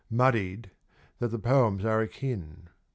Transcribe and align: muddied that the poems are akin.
muddied 0.09 0.71
that 1.19 1.27
the 1.27 1.37
poems 1.37 1.85
are 1.85 2.01
akin. 2.01 2.67